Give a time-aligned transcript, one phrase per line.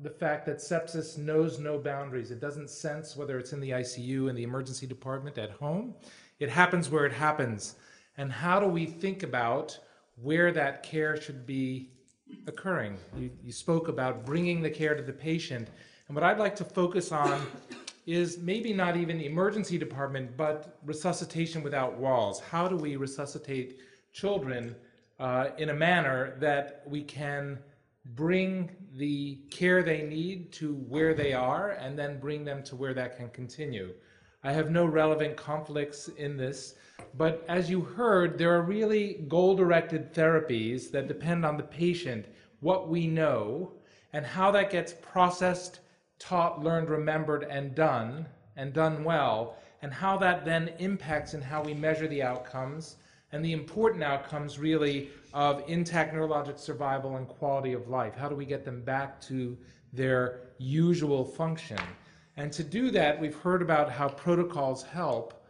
[0.00, 2.30] the fact that sepsis knows no boundaries.
[2.30, 5.94] It doesn't sense whether it's in the ICU, in the emergency department, at home.
[6.38, 7.76] It happens where it happens.
[8.18, 9.78] And how do we think about
[10.16, 11.90] where that care should be
[12.46, 12.98] occurring?
[13.18, 15.68] You, you spoke about bringing the care to the patient.
[16.08, 17.46] And what I'd like to focus on
[18.06, 22.40] is maybe not even the emergency department, but resuscitation without walls.
[22.40, 23.78] How do we resuscitate
[24.12, 24.76] children
[25.18, 27.58] uh, in a manner that we can
[28.14, 32.94] bring the care they need to where they are and then bring them to where
[32.94, 33.92] that can continue.
[34.44, 36.76] I have no relevant conflicts in this,
[37.14, 42.26] but as you heard, there are really goal directed therapies that depend on the patient,
[42.60, 43.72] what we know,
[44.12, 45.80] and how that gets processed,
[46.18, 51.62] taught, learned, remembered, and done, and done well, and how that then impacts in how
[51.62, 52.96] we measure the outcomes
[53.36, 58.14] and the important outcomes really of intact neurologic survival and quality of life.
[58.16, 59.58] How do we get them back to
[59.92, 61.78] their usual function?
[62.38, 65.44] And to do that, we've heard about how protocols help,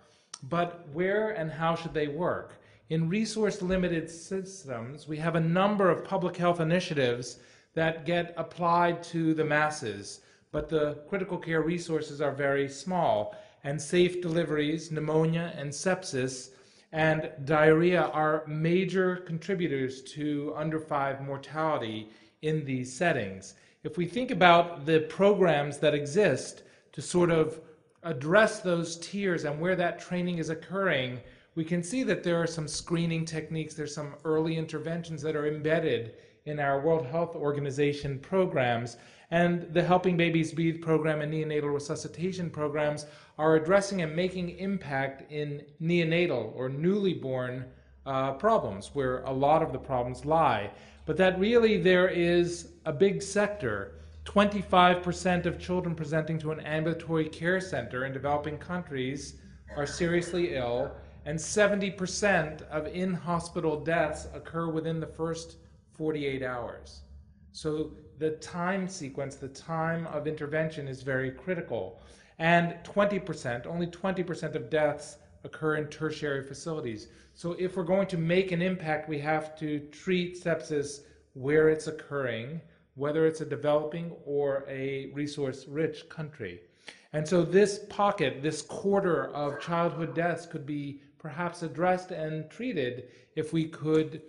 [0.48, 2.60] but where and how should they work?
[2.90, 7.38] In resource limited systems, we have a number of public health initiatives
[7.74, 13.80] that get applied to the masses, but the critical care resources are very small, and
[13.80, 16.50] safe deliveries, pneumonia, and sepsis
[16.96, 22.08] and diarrhea are major contributors to under five mortality
[22.40, 23.52] in these settings.
[23.84, 26.62] If we think about the programs that exist
[26.92, 27.60] to sort of
[28.02, 31.20] address those tiers and where that training is occurring,
[31.56, 35.48] we can see that there are some screening techniques, there's some early interventions that are
[35.48, 38.98] embedded in our World Health Organization programs.
[39.30, 43.06] And the Helping Babies Breathe program and neonatal resuscitation programs
[43.38, 47.64] are addressing and making impact in neonatal or newly born
[48.04, 50.70] uh, problems, where a lot of the problems lie.
[51.06, 53.94] But that really there is a big sector.
[54.26, 59.36] 25% of children presenting to an ambulatory care center in developing countries
[59.76, 60.92] are seriously ill,
[61.26, 65.56] and 70% of in hospital deaths occur within the first
[65.92, 67.02] 48 hours.
[67.50, 72.00] So the time sequence, the time of intervention is very critical.
[72.38, 77.08] And 20%, only 20% of deaths occur in tertiary facilities.
[77.34, 81.00] So if we're going to make an impact, we have to treat sepsis
[81.32, 82.60] where it's occurring,
[82.94, 86.60] whether it's a developing or a resource rich country.
[87.12, 93.08] And so this pocket, this quarter of childhood deaths could be perhaps addressed and treated
[93.34, 94.22] if we could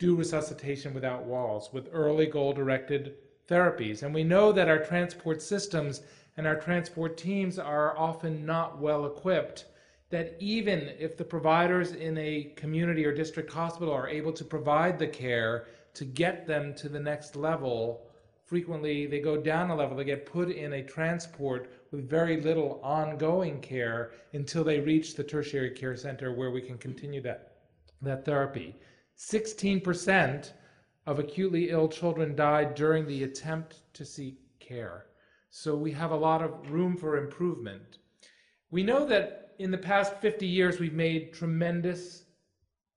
[0.00, 3.14] do resuscitation without walls with early goal directed
[3.48, 4.02] therapies.
[4.02, 6.02] And we know that our transport systems
[6.36, 9.66] and our transport teams are often not well equipped.
[10.10, 14.98] That even if the providers in a community or district hospital are able to provide
[14.98, 18.08] the care to get them to the next level,
[18.44, 22.80] frequently they go down a level, they get put in a transport with very little
[22.82, 27.52] ongoing care until they reach the tertiary care center where we can continue that,
[28.02, 28.74] that therapy.
[29.16, 30.50] 16%
[31.06, 35.06] of acutely ill children died during the attempt to seek care.
[35.50, 37.98] So we have a lot of room for improvement.
[38.72, 42.24] We know that in the past 50 years, we've made tremendous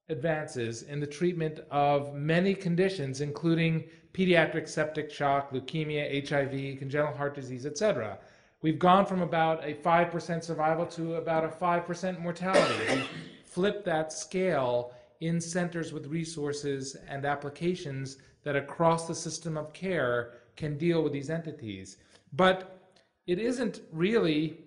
[0.09, 3.83] advances in the treatment of many conditions, including
[4.13, 8.17] pediatric septic shock, leukemia, HIV, congenital heart disease, etc.
[8.61, 12.95] We've gone from about a 5% survival to about a 5% mortality.
[12.95, 13.09] We've
[13.45, 20.33] flipped that scale in centers with resources and applications that across the system of care
[20.55, 21.97] can deal with these entities.
[22.33, 22.79] But
[23.27, 24.59] it isn't really,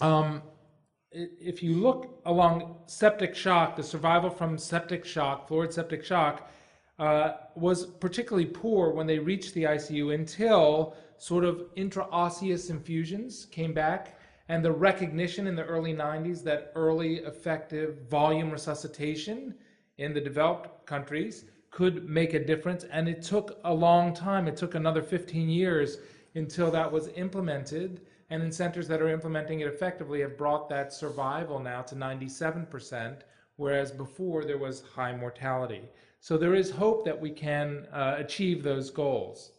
[0.00, 0.42] um,
[1.12, 6.50] if you look along septic shock, the survival from septic shock, fluid septic shock,
[6.98, 13.72] uh, was particularly poor when they reached the ICU until sort of intraosseous infusions came
[13.72, 14.18] back
[14.48, 19.54] and the recognition in the early 90s that early effective volume resuscitation
[19.98, 22.84] in the developed countries could make a difference.
[22.84, 25.98] And it took a long time, it took another 15 years
[26.34, 28.02] until that was implemented.
[28.30, 33.20] And in centers that are implementing it effectively have brought that survival now to 97%,
[33.56, 35.88] whereas before there was high mortality.
[36.24, 39.52] So there is hope that we can uh, achieve those goals.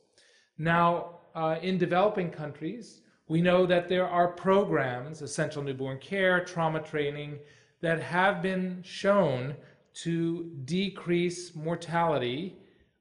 [0.57, 6.81] Now, uh, in developing countries, we know that there are programs, essential newborn care, trauma
[6.81, 7.37] training,
[7.81, 9.53] that have been shown
[10.05, 12.57] to decrease mortality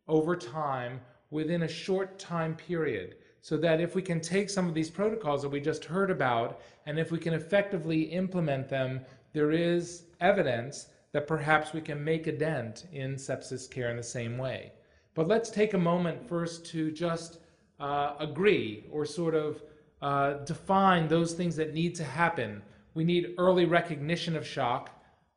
[0.09, 1.01] over time
[1.31, 3.15] within a short time period.
[3.41, 6.61] So that if we can take some of these protocols that we just heard about,
[6.85, 9.01] and if we can effectively implement them,
[9.33, 14.03] there is evidence that perhaps we can make a dent in sepsis care in the
[14.03, 14.73] same way.
[15.15, 17.39] But let's take a moment first to just
[17.79, 19.63] uh, agree or sort of
[20.03, 22.61] uh, define those things that need to happen.
[22.95, 24.91] We need early recognition of shock,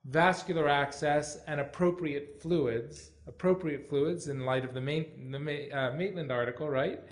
[0.06, 3.12] vascular access, and appropriate fluids.
[3.28, 7.04] Appropriate fluids in light of the, main, the uh, Maitland article, right?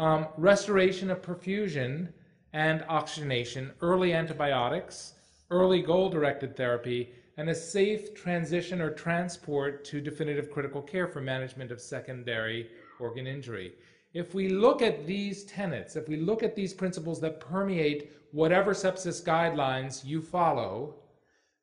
[0.00, 2.08] Um, restoration of perfusion
[2.54, 5.14] and oxygenation, early antibiotics,
[5.52, 11.22] early goal directed therapy, and a safe transition or transport to definitive critical care for
[11.22, 13.72] management of secondary organ injury.
[14.12, 18.74] If we look at these tenets, if we look at these principles that permeate whatever
[18.74, 20.96] sepsis guidelines you follow,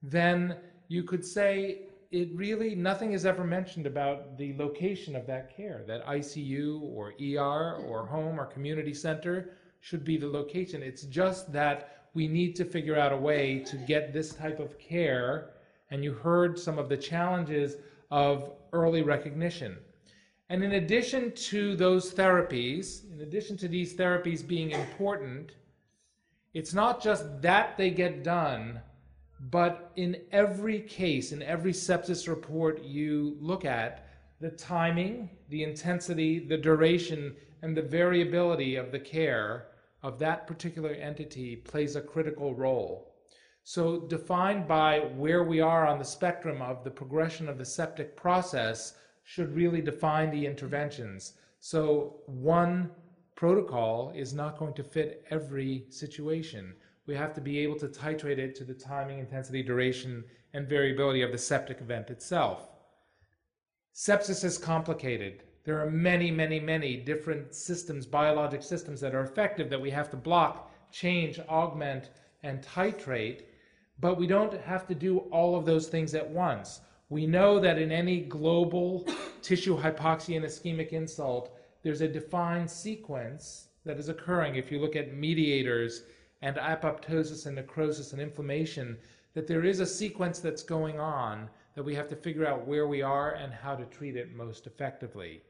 [0.02, 0.56] then
[0.88, 5.84] you could say it really nothing is ever mentioned about the location of that care
[5.86, 9.52] that ICU or ER or home or community center
[9.82, 13.76] should be the location it's just that we need to figure out a way to
[13.76, 15.52] get this type of care
[15.90, 17.78] and you heard some of the challenges
[18.12, 19.78] of early recognition
[20.50, 25.56] and in addition to those therapies in addition to these therapies being important
[26.54, 28.82] it's not just that they get done
[29.40, 34.08] but in every case, in every sepsis report you look at,
[34.40, 39.68] the timing, the intensity, the duration, and the variability of the care
[40.04, 43.16] of that particular entity plays a critical role.
[43.70, 48.16] So, defined by where we are on the spectrum of the progression of the septic
[48.16, 51.34] process, should really define the interventions.
[51.60, 52.92] So, one
[53.36, 56.76] protocol is not going to fit every situation
[57.08, 60.24] we have to be able to titrate it to the timing, intensity, duration,
[60.54, 62.70] and variability of the septic event itself.
[63.94, 65.44] Sepsis is complicated.
[65.66, 70.10] There are many, many, many different systems, biologic systems that are effective that we have
[70.12, 72.12] to block, change, augment,
[72.44, 73.42] and titrate,
[74.00, 76.82] but we don't have to do all of those things at once.
[77.10, 79.08] We know that in any global
[79.42, 84.56] tissue hypoxia and ischemic insult, there's a defined sequence that is occurring.
[84.56, 86.04] If you look at mediators,
[86.42, 88.98] and apoptosis and necrosis and inflammation,
[89.34, 92.88] that there is a sequence that's going on that we have to figure out where
[92.88, 95.42] we are and how to treat it most effectively.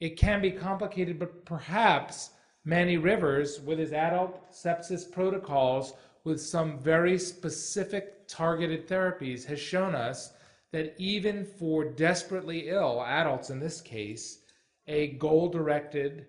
[0.00, 2.30] It can be complicated, but perhaps
[2.64, 5.94] Manny Rivers, with his adult sepsis protocols,
[6.28, 10.34] with some very specific targeted therapies, has shown us
[10.70, 14.40] that even for desperately ill adults in this case,
[14.86, 16.26] a goal directed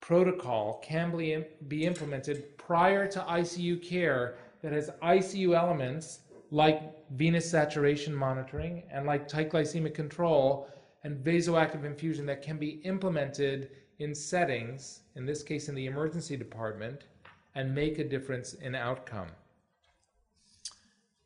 [0.00, 6.20] protocol can be implemented prior to ICU care that has ICU elements
[6.50, 6.80] like
[7.12, 10.68] venous saturation monitoring and like tight glycemic control
[11.04, 16.36] and vasoactive infusion that can be implemented in settings, in this case in the emergency
[16.36, 17.04] department,
[17.54, 19.28] and make a difference in outcome.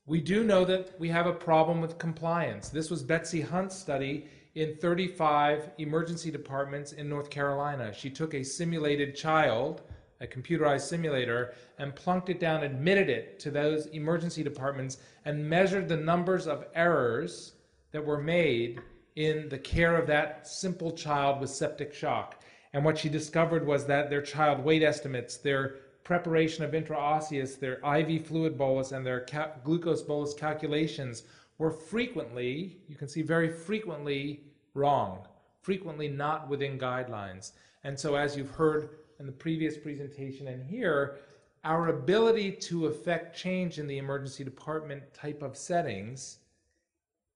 [0.07, 2.71] We do know that we have a problem with compliance.
[2.71, 7.93] This was Betsy Hunt's study in 35 emergency departments in North Carolina.
[7.93, 9.83] She took a simulated child,
[10.21, 15.89] a computerized simulator, and plunked it down, admitted it to those emergency departments, and measured
[15.89, 17.53] the numbers of errors
[17.93, 18.81] that were made
[19.17, 22.43] in the care of that simple child with septic shock.
[22.73, 25.77] And what she discovered was that their child weight estimates, their
[26.09, 31.25] preparation of intraosseous, their IV fluid bolus, and their ca- glucose bolus calculations
[31.59, 34.41] were frequently, you can see very frequently,
[34.73, 35.19] wrong,
[35.61, 37.53] frequently not within guidelines.
[37.85, 38.89] And so, as you've heard
[39.21, 41.19] in the previous presentation and here,
[41.63, 46.39] our ability to affect change in the emergency department type of settings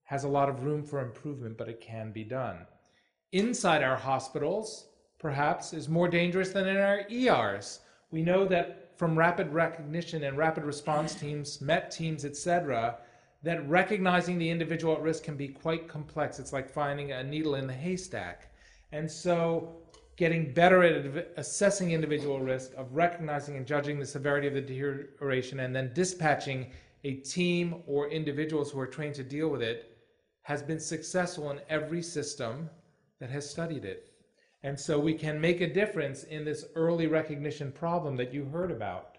[0.04, 2.66] has a lot of room for improvement, but it can be done.
[3.32, 4.86] Inside our hospitals,
[5.18, 7.80] perhaps, is more dangerous than in our ERs.
[8.12, 12.98] We know that from rapid recognition and rapid response teams, MET teams, etc.,
[13.42, 16.38] that recognizing the individual at risk can be quite complex.
[16.38, 18.52] It's like finding a needle in the haystack.
[18.92, 19.76] And so,
[20.16, 25.60] getting better at assessing individual risk, of recognizing and judging the severity of the deterioration,
[25.60, 26.70] and then dispatching
[27.04, 29.98] a team or individuals who are trained to deal with it
[30.42, 32.68] has been successful in every system
[33.18, 34.11] that has studied it.
[34.62, 38.70] And so we can make a difference in this early recognition problem that you heard
[38.70, 39.18] about.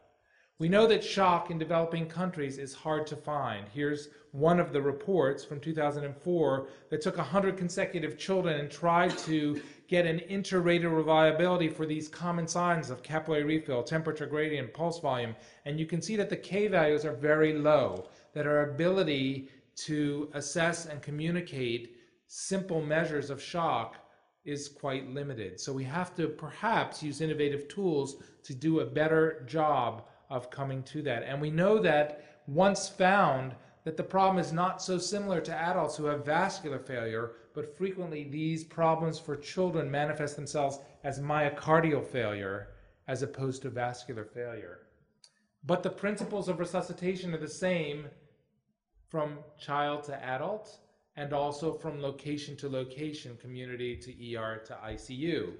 [0.59, 3.67] We know that shock in developing countries is hard to find.
[3.73, 9.61] Here's one of the reports from 2004 that took 100 consecutive children and tried to
[9.87, 15.35] get an inter-rater reliability for these common signs of capillary refill, temperature gradient, pulse volume.
[15.65, 20.29] And you can see that the K values are very low, that our ability to
[20.33, 21.97] assess and communicate
[22.27, 23.97] simple measures of shock
[24.45, 25.59] is quite limited.
[25.59, 30.83] So we have to perhaps use innovative tools to do a better job of coming
[30.83, 31.23] to that.
[31.23, 35.97] And we know that once found, that the problem is not so similar to adults
[35.97, 42.69] who have vascular failure, but frequently these problems for children manifest themselves as myocardial failure
[43.07, 44.79] as opposed to vascular failure.
[45.65, 48.07] But the principles of resuscitation are the same
[49.09, 50.79] from child to adult
[51.15, 55.53] and also from location to location, community to ER to ICU.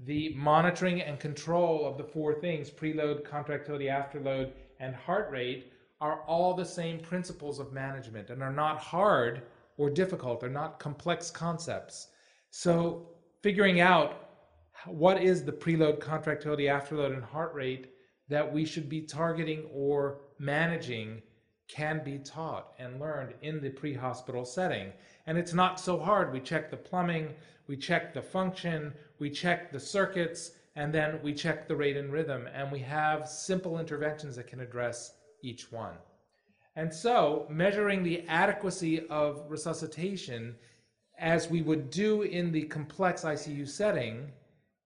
[0.00, 6.20] The monitoring and control of the four things preload, contractility, afterload, and heart rate are
[6.22, 9.42] all the same principles of management and are not hard
[9.76, 10.40] or difficult.
[10.40, 12.08] They're not complex concepts.
[12.50, 13.08] So,
[13.42, 14.28] figuring out
[14.86, 17.90] what is the preload, contractility, afterload, and heart rate
[18.28, 21.22] that we should be targeting or managing
[21.68, 24.92] can be taught and learned in the pre hospital setting.
[25.26, 26.32] And it's not so hard.
[26.32, 27.34] We check the plumbing,
[27.66, 32.12] we check the function, we check the circuits, and then we check the rate and
[32.12, 32.48] rhythm.
[32.52, 35.96] And we have simple interventions that can address each one.
[36.76, 40.54] And so, measuring the adequacy of resuscitation
[41.18, 44.30] as we would do in the complex ICU setting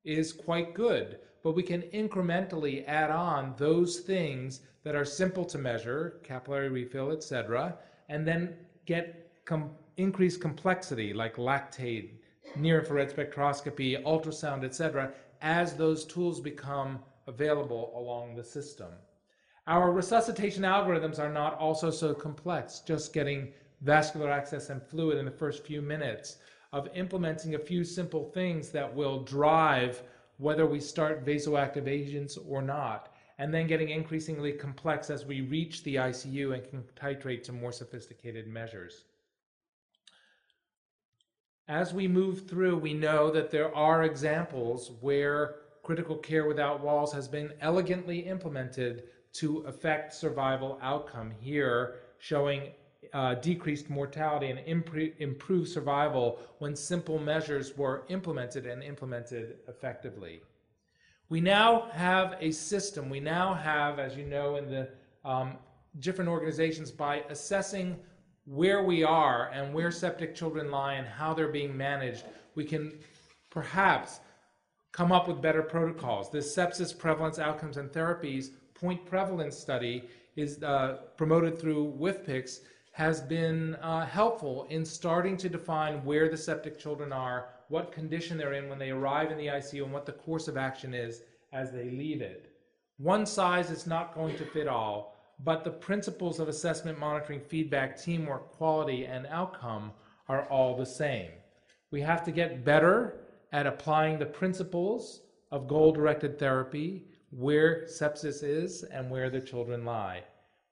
[0.05, 1.19] is quite good.
[1.43, 7.11] But we can incrementally add on those things that are simple to measure, capillary refill,
[7.11, 7.77] etc.,
[8.09, 8.55] and then
[8.87, 12.11] get com- increased complexity like lactate,
[12.57, 18.89] near infrared spectroscopy, ultrasound, etc., as those tools become available along the system.
[19.67, 25.25] Our resuscitation algorithms are not also so complex, just getting vascular access and fluid in
[25.25, 26.39] the first few minutes,
[26.73, 30.03] of implementing a few simple things that will drive
[30.39, 35.83] whether we start vasoactive agents or not, and then getting increasingly complex as we reach
[35.83, 39.05] the ICU and can titrate to more sophisticated measures.
[41.69, 47.13] As we move through, we know that there are examples where critical care without walls
[47.13, 52.73] has been elegantly implemented to affect survival outcome here, showing
[53.13, 60.41] uh, decreased mortality and impre- improved survival when simple measures were implemented and implemented effectively.
[61.29, 63.11] We now have a system.
[63.11, 64.89] We now have, as you know, in the
[65.25, 65.59] um,
[66.01, 67.97] different organizations, by assessing
[68.45, 72.99] where we are and where septic children lie and how they're being managed, we can
[73.51, 74.21] perhaps
[74.93, 76.31] come up with better protocols.
[76.31, 80.05] This sepsis prevalence outcomes and therapies point prevalence study
[80.37, 82.61] is uh, promoted through WFPICS
[82.93, 88.37] has been uh, helpful in starting to define where the septic children are, what condition
[88.37, 91.23] they're in when they arrive in the ICU, and what the course of action is
[91.53, 92.53] as they leave it.
[92.99, 98.01] One size is not going to fit all, but the principles of assessment, monitoring, feedback,
[98.01, 99.93] teamwork, quality, and outcome
[100.29, 101.31] are all the same.
[101.91, 103.21] We have to get better
[103.53, 109.85] at applying the principles of goal directed therapy where sepsis is and where the children
[109.85, 110.25] lie.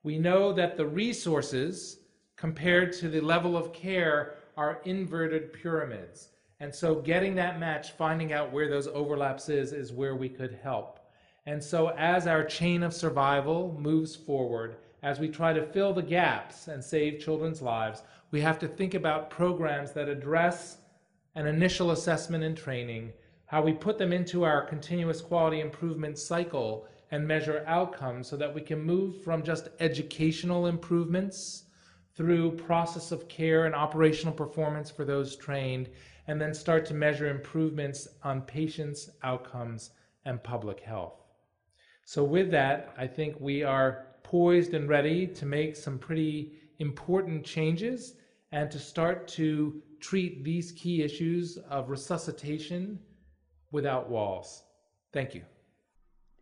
[0.03, 1.97] We know that the resources
[2.41, 6.29] compared to the level of care are inverted pyramids.
[6.59, 10.57] And so getting that match, finding out where those overlaps is, is where we could
[10.63, 10.99] help.
[11.45, 16.01] And so as our chain of survival moves forward, as we try to fill the
[16.01, 20.77] gaps and save children's lives, we have to think about programs that address
[21.35, 23.13] an initial assessment and training
[23.45, 28.55] how we put them into our continuous quality improvement cycle and measure outcomes so that
[28.55, 31.65] we can move from just educational improvements
[32.15, 35.89] through process of care and operational performance for those trained,
[36.27, 39.91] and then start to measure improvements on patients' outcomes
[40.25, 41.23] and public health.
[42.05, 47.45] So, with that, I think we are poised and ready to make some pretty important
[47.45, 48.15] changes
[48.51, 52.99] and to start to treat these key issues of resuscitation
[53.71, 54.63] without walls.
[55.13, 55.43] Thank you.